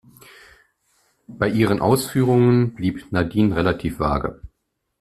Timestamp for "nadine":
3.11-3.55